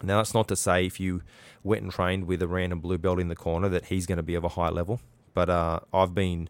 [0.01, 1.21] Now, that's not to say if you
[1.63, 4.23] went and trained with a random blue belt in the corner that he's going to
[4.23, 4.99] be of a high level.
[5.33, 6.49] But uh, I've been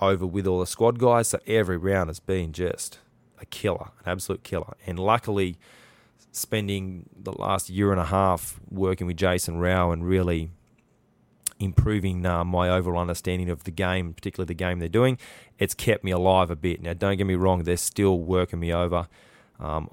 [0.00, 2.98] over with all the squad guys, so every round has been just
[3.40, 4.74] a killer, an absolute killer.
[4.86, 5.56] And luckily,
[6.32, 10.50] spending the last year and a half working with Jason Rau and really
[11.58, 15.18] improving uh, my overall understanding of the game, particularly the game they're doing,
[15.58, 16.82] it's kept me alive a bit.
[16.82, 19.08] Now, don't get me wrong; they're still working me over.
[19.58, 19.88] Um,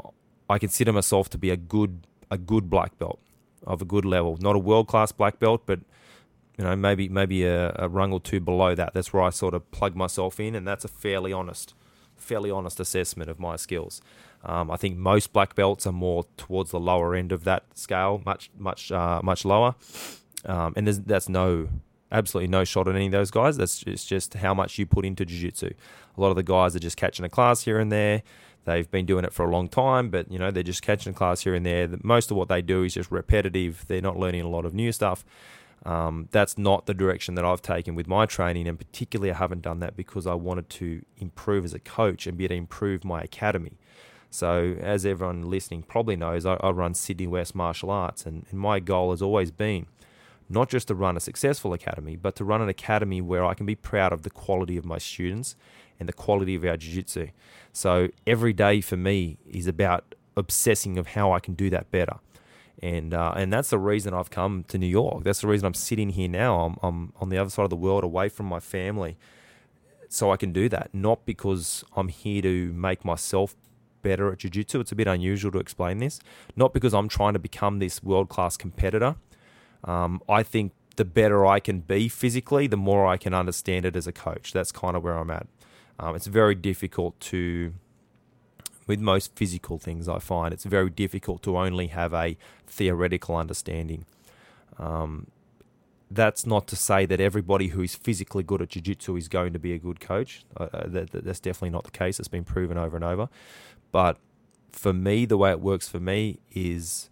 [0.49, 3.19] I consider myself to be a good a good black belt
[3.65, 5.79] of a good level, not a world class black belt, but
[6.57, 8.93] you know maybe maybe a, a rung or two below that.
[8.93, 11.73] That's where I sort of plug myself in, and that's a fairly honest
[12.17, 14.01] fairly honest assessment of my skills.
[14.43, 18.21] Um, I think most black belts are more towards the lower end of that scale,
[18.25, 19.75] much much uh, much lower.
[20.45, 21.67] Um, and that's no,
[22.11, 23.57] absolutely no shot at any of those guys.
[23.57, 25.73] That's just, just how much you put into jiu-jitsu.
[26.15, 28.23] A lot of the guys are just catching a class here and there.
[28.65, 31.15] They've been doing it for a long time, but you know they're just catching a
[31.15, 31.89] class here and there.
[32.03, 33.85] Most of what they do is just repetitive.
[33.87, 35.25] They're not learning a lot of new stuff.
[35.87, 39.61] Um, that's not the direction that I've taken with my training, and particularly I haven't
[39.61, 43.05] done that because I wanted to improve as a coach and be able to improve
[43.05, 43.77] my academy.
[44.29, 48.59] So, as everyone listening probably knows, I, I run Sydney West Martial Arts, and, and
[48.59, 49.85] my goal has always been
[50.49, 53.65] not just to run a successful academy, but to run an academy where I can
[53.65, 55.55] be proud of the quality of my students
[55.99, 57.29] and the quality of our jiu-jitsu.
[57.73, 62.17] So every day for me is about obsessing of how I can do that better.
[62.83, 65.23] And uh, and that's the reason I've come to New York.
[65.23, 66.59] That's the reason I'm sitting here now.
[66.59, 69.17] I'm, I'm on the other side of the world, away from my family,
[70.09, 70.91] so I can do that.
[70.93, 73.55] Not because I'm here to make myself
[74.03, 74.79] better at jiu-jitsu.
[74.79, 76.19] It's a bit unusual to explain this,
[76.55, 79.15] not because I'm trying to become this world-class competitor.
[79.83, 83.95] Um, I think the better I can be physically, the more I can understand it
[83.95, 84.53] as a coach.
[84.53, 85.47] That's kind of where I'm at.
[85.99, 87.73] Um, it's very difficult to,
[88.87, 94.05] with most physical things, I find it's very difficult to only have a theoretical understanding.
[94.79, 95.27] Um,
[96.09, 99.59] that's not to say that everybody who is physically good at jiu-jitsu is going to
[99.59, 100.45] be a good coach.
[100.55, 102.17] Uh, uh that, that's definitely not the case.
[102.17, 103.27] It's been proven over and over.
[103.91, 104.17] But
[104.71, 107.09] for me, the way it works for me is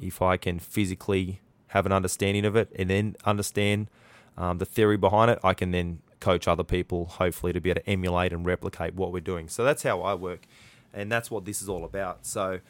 [0.00, 3.88] if I can physically have an understanding of it and then understand
[4.36, 7.80] um, the theory behind it, I can then coach other people, hopefully, to be able
[7.80, 9.48] to emulate and replicate what we're doing.
[9.48, 10.46] So that's how I work.
[10.94, 12.26] And that's what this is all about.
[12.26, 12.60] So,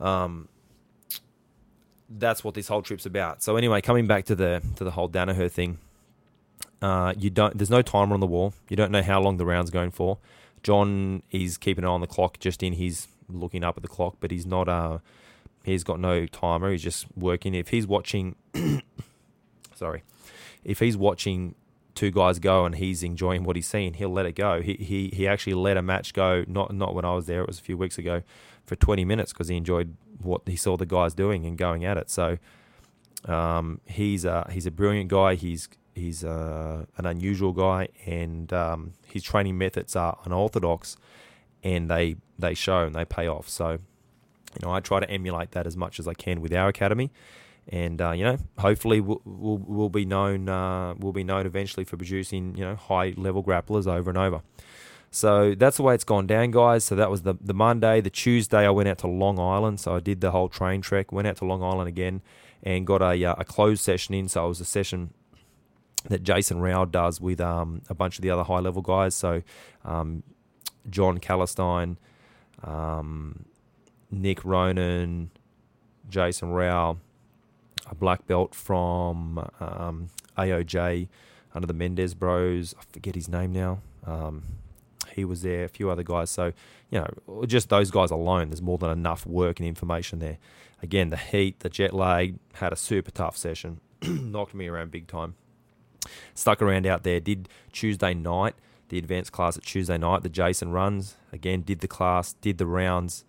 [0.00, 0.48] um,
[2.18, 3.42] that's what this whole trip's about.
[3.42, 5.78] So anyway, coming back to the to the whole Danaher thing,
[6.80, 7.56] uh, you don't.
[7.56, 8.54] There's no timer on the wall.
[8.68, 10.18] You don't know how long the round's going for.
[10.62, 13.88] John is keeping an eye on the clock, just in his looking up at the
[13.88, 14.68] clock, but he's not.
[14.68, 14.98] Uh,
[15.64, 16.70] he's got no timer.
[16.70, 17.54] He's just working.
[17.54, 18.36] If he's watching,
[19.74, 20.02] sorry,
[20.64, 21.54] if he's watching
[21.94, 24.62] two guys go and he's enjoying what he's seeing, he'll let it go.
[24.62, 26.44] He he he actually let a match go.
[26.46, 27.42] Not not when I was there.
[27.42, 28.22] It was a few weeks ago,
[28.66, 31.96] for 20 minutes because he enjoyed what he saw the guys doing and going at
[31.96, 32.10] it.
[32.10, 32.38] So
[33.24, 35.34] um, he's a, he's a brilliant guy.
[35.34, 40.96] He's he's a, an unusual guy, and um, his training methods are unorthodox,
[41.62, 43.48] and they they show and they pay off.
[43.48, 46.68] So you know I try to emulate that as much as I can with our
[46.68, 47.10] academy.
[47.68, 50.48] And uh, you know, hopefully, we'll, we'll, we'll be known.
[50.48, 54.42] Uh, we'll be known eventually for producing you know high level grapplers over and over.
[55.14, 56.84] So that's the way it's gone down, guys.
[56.84, 58.00] So that was the, the Monday.
[58.00, 59.78] The Tuesday, I went out to Long Island.
[59.78, 62.22] So I did the whole train trek, went out to Long Island again,
[62.62, 64.28] and got a, uh, a closed session in.
[64.28, 65.10] So it was a session
[66.08, 69.14] that Jason Rau does with um, a bunch of the other high level guys.
[69.14, 69.42] So
[69.84, 70.22] um,
[70.88, 71.98] John Calistine,
[72.64, 73.44] um,
[74.10, 75.30] Nick Ronan,
[76.08, 76.96] Jason Rau,
[77.92, 81.08] a black belt from um, AOJ
[81.54, 82.74] under the Mendes Bros.
[82.78, 83.82] I forget his name now.
[84.04, 84.42] Um,
[85.14, 86.30] he was there, a few other guys.
[86.30, 86.52] So,
[86.90, 90.38] you know, just those guys alone, there's more than enough work and information there.
[90.82, 95.06] Again, the heat, the jet lag, had a super tough session, knocked me around big
[95.06, 95.34] time.
[96.34, 98.54] Stuck around out there, did Tuesday night,
[98.88, 101.16] the advanced class at Tuesday night, the Jason runs.
[101.30, 103.26] Again, did the class, did the rounds.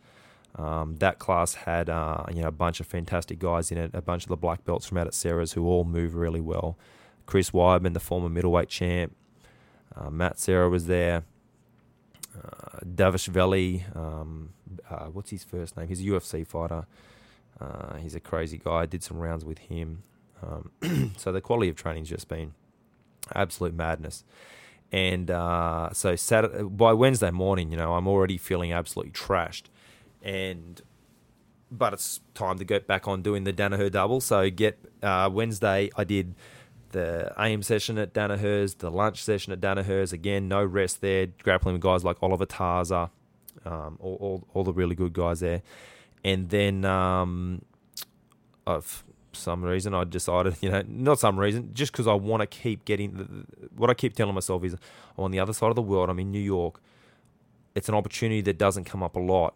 [0.56, 4.02] Um, that class had uh, you know a bunch of fantastic guys in it, a
[4.02, 6.78] bunch of the black belts from out at Serra's who all move really well.
[7.26, 9.16] Chris Weidman, the former middleweight champ,
[9.96, 11.24] uh, Matt Serra was there
[12.36, 14.50] uh, Dvalishvili, um,
[14.90, 15.88] uh, what's his first name?
[15.88, 16.86] He's a UFC fighter.
[17.60, 18.82] Uh, he's a crazy guy.
[18.82, 20.04] I did some rounds with him.
[20.42, 22.54] Um, so the quality of training's just been
[23.34, 24.24] absolute madness.
[24.92, 29.64] And uh, so Saturday, by Wednesday morning, you know, I'm already feeling absolutely trashed.
[30.24, 30.82] And
[31.70, 34.22] but it's time to get back on doing the Danaher double.
[34.22, 36.36] So get uh, Wednesday, I did
[36.92, 40.14] the AM session at Danaher's, the lunch session at Danaher's.
[40.14, 41.28] Again, no rest there.
[41.44, 43.10] Grappling with guys like Oliver Taza,
[43.66, 45.62] um, all, all, all, the really good guys there.
[46.24, 47.64] And then, um,
[48.66, 52.48] of some reason, I decided, you know, not some reason, just because I want to
[52.48, 53.46] keep getting.
[53.76, 54.74] What I keep telling myself is,
[55.18, 56.10] I'm on the other side of the world.
[56.10, 56.80] I'm in New York.
[57.76, 59.56] It's an opportunity that doesn't come up a lot.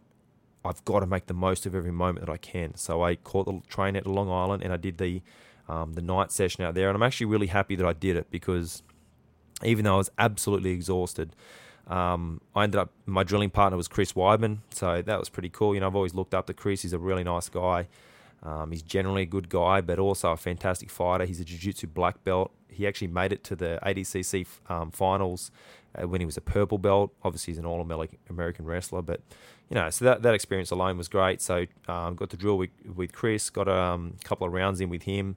[0.67, 2.75] I've got to make the most of every moment that I can.
[2.75, 5.21] So I caught the train at Long Island and I did the
[5.69, 6.89] um, the night session out there.
[6.89, 8.83] And I'm actually really happy that I did it because
[9.63, 11.35] even though I was absolutely exhausted,
[11.87, 14.59] um, I ended up, my drilling partner was Chris Weidman.
[14.71, 15.73] So that was pretty cool.
[15.73, 16.81] You know, I've always looked up to Chris.
[16.81, 17.87] He's a really nice guy.
[18.43, 21.25] Um, he's generally a good guy, but also a fantastic fighter.
[21.25, 22.51] He's a jiu jitsu black belt.
[22.69, 25.49] He actually made it to the ADCC um, finals
[25.95, 27.13] uh, when he was a purple belt.
[27.23, 29.21] Obviously, he's an all American wrestler, but
[29.69, 31.41] you know, so that, that experience alone was great.
[31.41, 34.89] So um, got to drill with, with Chris, got a um, couple of rounds in
[34.89, 35.35] with him.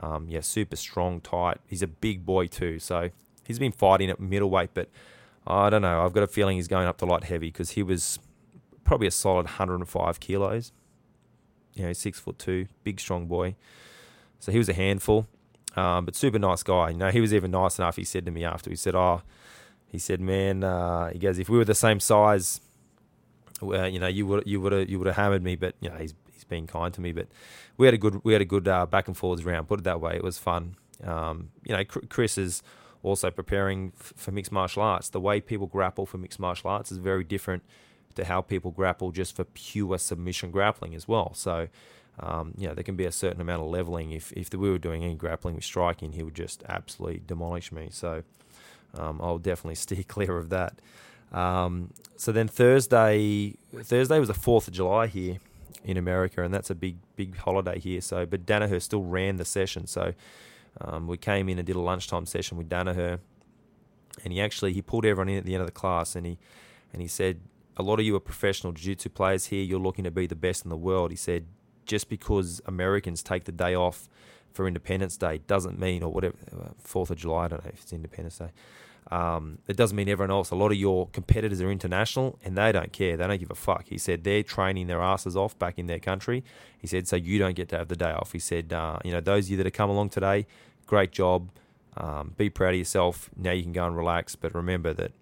[0.00, 1.58] Um, yeah, super strong, tight.
[1.66, 2.78] He's a big boy too.
[2.78, 3.10] So
[3.46, 4.88] he's been fighting at middleweight, but
[5.46, 6.04] I don't know.
[6.04, 8.18] I've got a feeling he's going up to light heavy because he was
[8.84, 10.72] probably a solid 105 kilos.
[11.74, 13.56] You know, six foot two, big strong boy.
[14.38, 15.26] So he was a handful,
[15.76, 16.90] um, but super nice guy.
[16.90, 17.96] You know, he was even nice enough.
[17.96, 19.22] He said to me after, he said, "Oh,
[19.90, 22.60] he said, man, uh, he goes, if we were the same size,
[23.60, 25.88] well, you know, you would you would have you would have hammered me, but you
[25.88, 27.12] know, he's he's been kind to me.
[27.12, 27.28] But
[27.76, 29.68] we had a good we had a good uh, back and forwards round.
[29.68, 30.76] Put it that way, it was fun.
[31.04, 32.62] Um, you know, Chris is
[33.02, 35.08] also preparing for mixed martial arts.
[35.08, 37.62] The way people grapple for mixed martial arts is very different
[38.14, 41.34] to how people grapple just for pure submission grappling as well.
[41.34, 41.68] So.
[42.18, 44.12] Um, you know, there can be a certain amount of leveling.
[44.12, 47.88] If if we were doing any grappling with striking, he would just absolutely demolish me.
[47.90, 48.22] So
[48.96, 50.80] um, I'll definitely steer clear of that.
[51.32, 55.38] Um, so then Thursday, Thursday was the Fourth of July here
[55.84, 58.00] in America, and that's a big big holiday here.
[58.00, 60.14] So, but Danaher still ran the session, so
[60.80, 63.18] um, we came in and did a lunchtime session with Danaher,
[64.24, 66.38] and he actually he pulled everyone in at the end of the class, and he
[66.92, 67.40] and he said,
[67.76, 69.62] a lot of you are professional jiu-jitsu players here.
[69.62, 71.10] You're looking to be the best in the world.
[71.10, 71.46] He said,
[71.84, 74.08] just because Americans take the day off
[74.52, 76.36] for Independence Day doesn't mean, or whatever,
[76.78, 77.44] Fourth of July.
[77.44, 78.50] I don't know if it's Independence Day.
[79.10, 80.50] Um, it doesn't mean everyone else.
[80.50, 83.16] A lot of your competitors are international and they don't care.
[83.16, 83.86] They don't give a fuck.
[83.88, 86.42] He said they're training their asses off back in their country.
[86.78, 88.32] He said, so you don't get to have the day off.
[88.32, 90.46] He said, uh, you know, those of you that have come along today,
[90.86, 91.50] great job.
[91.96, 93.30] Um, be proud of yourself.
[93.36, 94.34] Now you can go and relax.
[94.34, 95.12] But remember that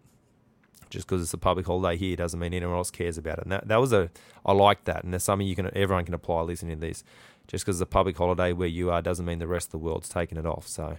[0.88, 3.44] just because it's a public holiday here doesn't mean anyone else cares about it.
[3.44, 4.10] And that, that was a,
[4.46, 5.04] I like that.
[5.04, 7.04] And there's something you can, everyone can apply listening to this.
[7.48, 9.78] Just because it's a public holiday where you are doesn't mean the rest of the
[9.78, 10.66] world's taking it off.
[10.66, 10.96] So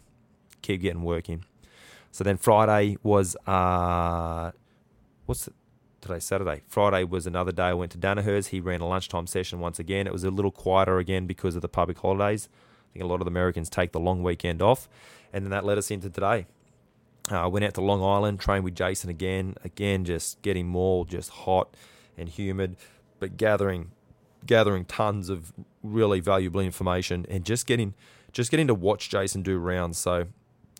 [0.61, 1.45] keep getting working.
[2.15, 4.51] So then Friday was uh,
[5.25, 5.53] what's it?
[5.99, 6.61] Today Saturday.
[6.65, 7.63] Friday was another day.
[7.63, 8.47] I went to Danaher's.
[8.47, 10.07] He ran a lunchtime session once again.
[10.07, 12.47] It was a little quieter again because of the public holidays.
[12.47, 14.87] I think a lot of Americans take the long weekend off,
[15.33, 16.45] and then that led us into today.
[17.29, 19.55] I uh, went out to Long Island, trained with Jason again.
[19.65, 21.75] Again, just getting more just hot
[22.17, 22.77] and humid,
[23.19, 23.91] but gathering
[24.45, 25.51] gathering tons of
[25.83, 27.93] really valuable information and just getting
[28.31, 29.97] just getting to watch Jason do rounds.
[29.97, 30.27] So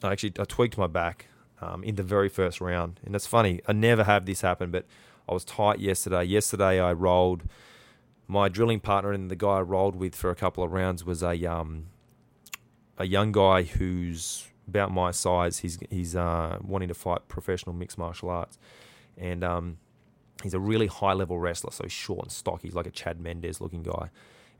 [0.05, 1.27] I actually I tweaked my back
[1.61, 3.61] um, in the very first round, and it's funny.
[3.67, 4.85] I never have this happen, but
[5.27, 6.23] I was tight yesterday.
[6.23, 7.43] Yesterday I rolled
[8.27, 11.21] my drilling partner and the guy I rolled with for a couple of rounds was
[11.21, 11.87] a um,
[12.97, 15.59] a young guy who's about my size.
[15.59, 18.57] He's he's uh, wanting to fight professional mixed martial arts,
[19.17, 19.77] and um,
[20.43, 21.71] he's a really high level wrestler.
[21.71, 22.67] So he's short and stocky.
[22.67, 24.09] He's like a Chad Mendes looking guy,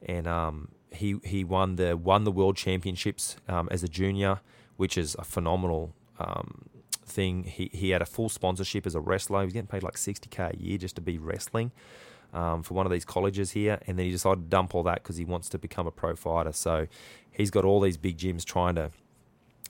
[0.06, 4.40] and um, he he won the won the world championships um, as a junior
[4.78, 6.66] which is a phenomenal um,
[7.06, 7.44] thing.
[7.44, 9.42] He he had a full sponsorship as a wrestler.
[9.42, 11.72] He was getting paid like sixty k a year just to be wrestling
[12.34, 15.04] um, for one of these colleges here, and then he decided to dump all that
[15.04, 16.52] because he wants to become a pro fighter.
[16.52, 16.88] So
[17.32, 18.92] he's got all these big gyms trying to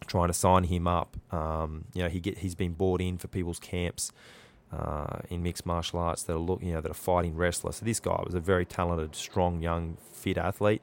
[0.08, 1.18] trying to sign him up.
[1.32, 4.12] Um, you know, he get he's been bought in for people's camps.
[4.74, 7.78] Uh, in mixed martial arts that are look, you know, that are fighting wrestlers.
[7.78, 10.82] So this guy was a very talented, strong, young, fit athlete.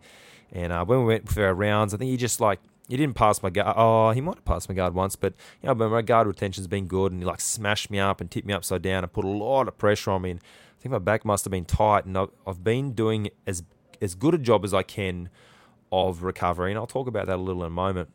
[0.52, 3.14] And uh, when we went for our rounds, I think he just like he didn't
[3.14, 3.74] pass my guard.
[3.76, 6.66] Oh, he might have passed my guard once, but you know, but my guard retention's
[6.66, 9.24] been good, and he like smashed me up and tipped me upside down and put
[9.24, 10.32] a lot of pressure on me.
[10.32, 13.62] And I think my back must have been tight, and I've, I've been doing as
[14.02, 15.30] as good a job as I can
[15.90, 18.10] of recovery, and I'll talk about that a little in a moment.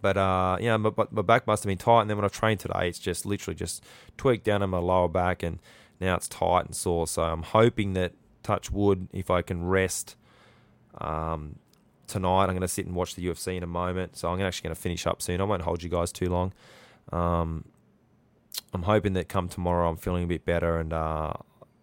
[0.00, 2.60] But uh, yeah, my, my back must have been tight, and then when I trained
[2.60, 3.84] today, it's just literally just
[4.16, 5.60] tweaked down in my lower back, and
[6.00, 7.06] now it's tight and sore.
[7.06, 8.12] So I'm hoping that
[8.42, 10.16] touch wood, if I can rest
[10.98, 11.56] um,
[12.06, 12.44] tonight.
[12.44, 14.74] I'm going to sit and watch the UFC in a moment, so I'm actually going
[14.74, 15.40] to finish up soon.
[15.40, 16.52] I won't hold you guys too long.
[17.12, 17.64] Um,
[18.72, 21.34] I'm hoping that come tomorrow I'm feeling a bit better, and uh,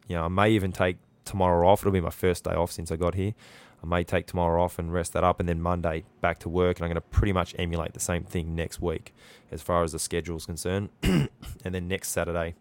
[0.08, 1.82] you know I may even take tomorrow off.
[1.82, 3.34] It'll be my first day off since I got here.
[3.84, 6.78] I may take tomorrow off and rest that up, and then Monday back to work.
[6.78, 9.13] And I'm going to pretty much emulate the same thing next week
[9.52, 10.89] as far as the schedule is concerned.
[11.04, 11.30] and
[11.63, 12.56] then next Saturday,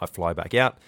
[0.00, 0.78] I fly back out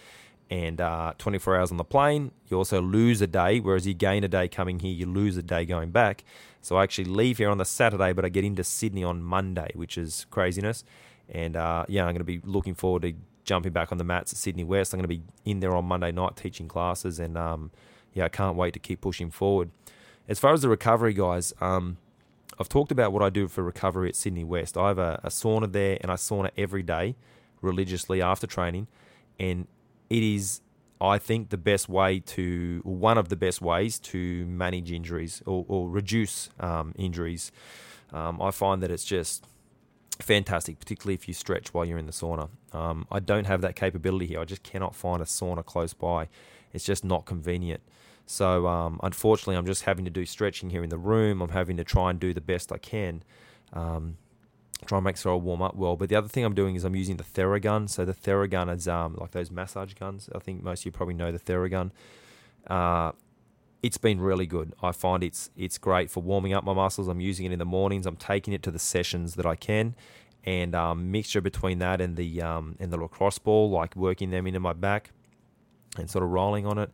[0.52, 2.30] and uh, 24 hours on the plane.
[2.48, 5.42] You also lose a day, whereas you gain a day coming here, you lose a
[5.42, 6.24] day going back.
[6.60, 9.70] So I actually leave here on the Saturday, but I get into Sydney on Monday,
[9.74, 10.84] which is craziness.
[11.30, 14.34] And uh, yeah, I'm going to be looking forward to jumping back on the mats
[14.34, 14.92] at Sydney West.
[14.92, 17.70] I'm going to be in there on Monday night teaching classes, and um,
[18.12, 19.70] yeah, I can't wait to keep pushing forward.
[20.28, 21.96] As far as the recovery, guys, um,
[22.60, 24.76] I've talked about what I do for recovery at Sydney West.
[24.76, 27.16] I have a, a sauna there, and I sauna every day
[27.62, 28.86] religiously after training.
[29.40, 29.66] And
[30.12, 30.60] it is,
[31.00, 35.64] I think, the best way to, one of the best ways to manage injuries or,
[35.68, 37.50] or reduce um, injuries.
[38.12, 39.46] Um, I find that it's just
[40.20, 42.50] fantastic, particularly if you stretch while you're in the sauna.
[42.74, 44.40] Um, I don't have that capability here.
[44.40, 46.28] I just cannot find a sauna close by.
[46.74, 47.80] It's just not convenient.
[48.26, 51.40] So, um, unfortunately, I'm just having to do stretching here in the room.
[51.40, 53.22] I'm having to try and do the best I can.
[53.72, 54.18] Um,
[54.86, 55.96] try and make sure I warm up well.
[55.96, 57.88] But the other thing I'm doing is I'm using the Theragun.
[57.88, 60.28] So the Theragun is um, like those massage guns.
[60.34, 61.90] I think most of you probably know the Theragun.
[62.66, 63.12] Uh,
[63.82, 64.74] it's been really good.
[64.82, 67.08] I find it's it's great for warming up my muscles.
[67.08, 68.06] I'm using it in the mornings.
[68.06, 69.96] I'm taking it to the sessions that I can,
[70.44, 74.46] and um, mixture between that and the um, and the lacrosse ball, like working them
[74.46, 75.10] into my back,
[75.98, 76.90] and sort of rolling on it.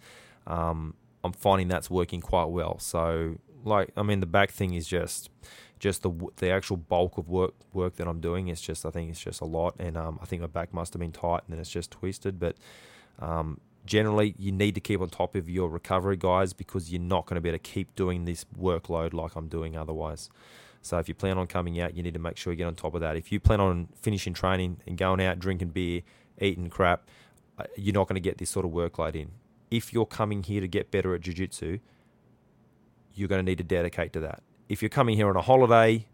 [0.47, 2.79] Um, I'm finding that's working quite well.
[2.79, 5.31] So like I mean the back thing is just
[5.79, 8.49] just the the actual bulk of work work that I'm doing.
[8.49, 10.93] It's just I think it's just a lot, and um, I think my back must
[10.93, 12.39] have been tight, and then it's just twisted.
[12.39, 12.57] But
[13.19, 17.27] um, generally, you need to keep on top of your recovery, guys, because you're not
[17.27, 20.31] going to be able to keep doing this workload like I'm doing otherwise.
[20.83, 22.75] So if you plan on coming out, you need to make sure you get on
[22.75, 23.17] top of that.
[23.17, 26.03] If you plan on finishing training and going out drinking beer
[26.41, 27.09] eating crap,
[27.59, 29.33] uh, you're not going to get this sort of workload in.
[29.71, 31.81] If you're coming here to get better at jiu-jitsu,
[33.15, 34.43] you're going to need to dedicate to that.
[34.69, 36.07] If you're coming here on a holiday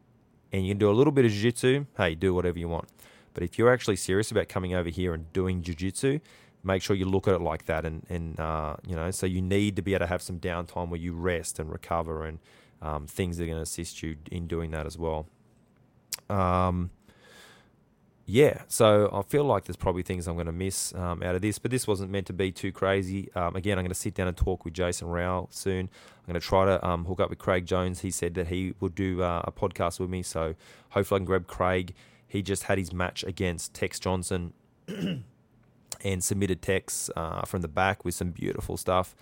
[0.53, 2.89] and you can do a little bit of jiu-jitsu, hey, do whatever you want.
[3.33, 6.21] But if you're actually serious about coming over here and doing jiu-jitsu,
[6.65, 9.43] make sure you look at it like that and, and uh, you know so you
[9.43, 12.39] need to be able to have some downtime where you rest and recover and
[12.83, 15.27] um, things that are going to assist you in doing that as well
[16.31, 16.91] um,
[18.27, 21.43] yeah so i feel like there's probably things i'm going to miss um, out of
[21.43, 23.31] this but this wasn't meant to be too crazy.
[23.35, 25.91] Um, again i'm going to sit down and talk with Jason Rau soon.
[25.91, 28.01] I'm going to try to um, hook up with craig jones.
[28.01, 30.55] He said that he would do uh, a podcast with me so
[30.91, 31.95] hopefully i can grab craig.
[32.27, 34.55] He just had his match against tex johnson
[36.05, 39.17] and submitted Tex uh, from the back with some beautiful stuff.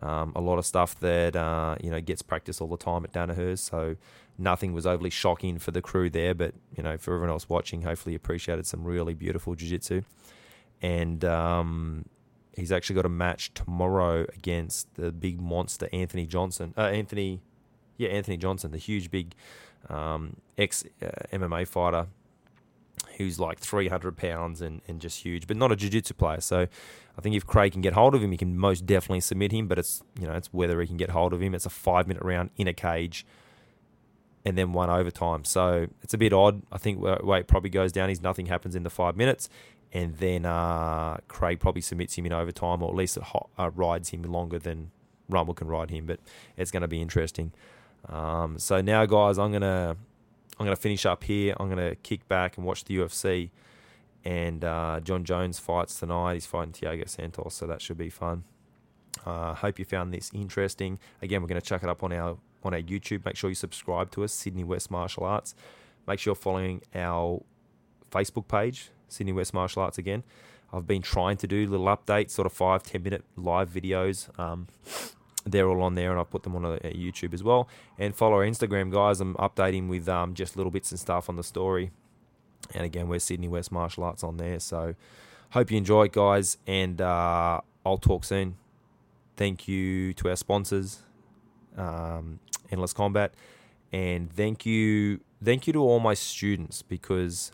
[0.00, 3.12] Um, a lot of stuff that uh, you know gets practice all the time at
[3.12, 3.96] Danaher's, so
[4.38, 6.34] nothing was overly shocking for the crew there.
[6.34, 10.02] But you know, for everyone else watching, hopefully appreciated some really beautiful jiu-jitsu.
[10.82, 12.06] And um,
[12.54, 16.74] he's actually got a match tomorrow against the big monster Anthony Johnson.
[16.76, 17.40] Uh, Anthony,
[17.96, 19.34] yeah, Anthony Johnson, the huge big
[19.88, 22.08] um, ex uh, MMA fighter
[23.16, 26.40] who's like 300 pounds and, and just huge, but not a jiu-jitsu player.
[26.40, 26.66] So
[27.16, 29.68] I think if Craig can get hold of him, he can most definitely submit him.
[29.68, 31.54] But it's you know it's whether he can get hold of him.
[31.54, 33.26] It's a five minute round in a cage,
[34.46, 35.44] and then one overtime.
[35.44, 36.62] So it's a bit odd.
[36.70, 38.08] I think weight probably goes down.
[38.08, 39.48] He's nothing happens in the five minutes,
[39.92, 43.24] and then uh, Craig probably submits him in overtime, or at least it
[43.58, 44.92] uh, rides him longer than
[45.28, 46.06] Rumble can ride him.
[46.06, 46.20] But
[46.56, 47.52] it's going to be interesting.
[48.08, 49.96] Um, so now, guys, I'm gonna
[50.60, 51.56] I'm to finish up here.
[51.58, 53.50] I'm to kick back and watch the UFC.
[54.24, 56.34] And uh, Jon Jones fights tonight.
[56.34, 58.44] He's fighting Thiago Santos, so that should be fun.
[59.24, 61.00] Uh, hope you found this interesting.
[61.20, 63.24] Again, we're going to chuck it up on our on our YouTube.
[63.24, 65.54] Make sure you subscribe to us, Sydney West Martial Arts.
[66.06, 67.42] Make sure you're following our
[68.10, 69.98] Facebook page, Sydney West Martial Arts.
[69.98, 70.22] Again,
[70.72, 74.36] I've been trying to do little updates, sort of five ten minute live videos.
[74.38, 74.68] Um,
[75.44, 77.68] they're all on there, and I put them on a, a YouTube as well.
[77.98, 79.20] And follow our Instagram, guys.
[79.20, 81.92] I'm updating with um, just little bits and stuff on the story.
[82.74, 84.58] And again, we're Sydney West Martial Arts on there.
[84.58, 84.96] So
[85.50, 86.58] hope you enjoy it, guys.
[86.66, 88.56] And uh, I'll talk soon.
[89.36, 91.02] Thank you to our sponsors,
[91.76, 93.34] um, Endless Combat,
[93.92, 97.52] and thank you, thank you to all my students because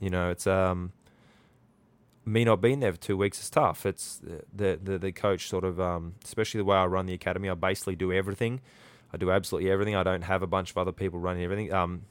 [0.00, 0.92] you know it's um
[2.26, 3.86] me not being there for two weeks is tough.
[3.86, 4.20] It's
[4.52, 7.48] the the, the coach sort of, um, especially the way I run the academy.
[7.48, 8.60] I basically do everything.
[9.12, 9.94] I do absolutely everything.
[9.94, 11.72] I don't have a bunch of other people running everything.
[11.72, 12.02] Um,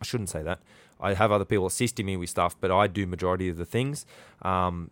[0.00, 0.60] I shouldn't say that.
[1.00, 4.04] I have other people assisting me with stuff, but I do majority of the things.
[4.42, 4.90] Um,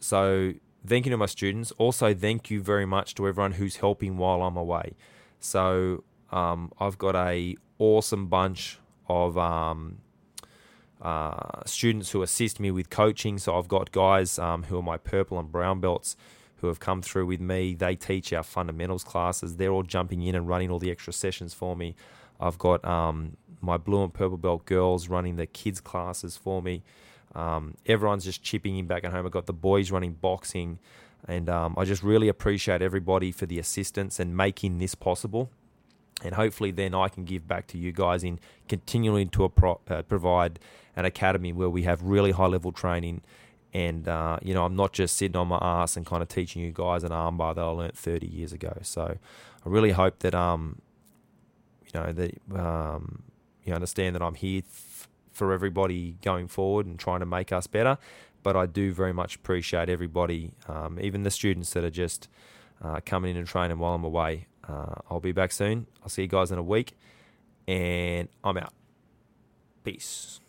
[0.00, 0.54] so
[0.86, 1.72] thank you to my students.
[1.72, 4.94] Also, thank you very much to everyone who's helping while I'm away.
[5.40, 9.98] So um, I've got a awesome bunch of um,
[11.00, 13.38] uh, students who assist me with coaching.
[13.38, 16.16] So I've got guys um, who are my purple and brown belts
[16.56, 17.74] who have come through with me.
[17.74, 19.56] They teach our fundamentals classes.
[19.56, 21.94] They're all jumping in and running all the extra sessions for me.
[22.40, 26.82] I've got um, my blue and purple belt girls running the kids classes for me.
[27.34, 29.26] Um, everyone's just chipping in back at home.
[29.26, 30.78] I've got the boys running boxing.
[31.26, 35.50] And um, I just really appreciate everybody for the assistance and making this possible
[36.22, 40.02] and hopefully then I can give back to you guys in continuing to pro- uh,
[40.02, 40.58] provide
[40.96, 43.22] an academy where we have really high level training
[43.72, 46.62] and uh, you know I'm not just sitting on my ass and kind of teaching
[46.62, 50.34] you guys an armbar that I learnt 30 years ago so I really hope that
[50.34, 50.80] um
[51.92, 53.22] you know that um,
[53.64, 54.62] you understand that I'm here
[55.38, 57.96] for everybody going forward and trying to make us better
[58.42, 62.28] but I do very much appreciate everybody um, even the students that are just
[62.82, 65.86] uh, coming in and training while I'm away uh, I'll be back soon.
[66.02, 66.92] I'll see you guys in a week.
[67.66, 68.72] And I'm out.
[69.84, 70.40] Peace.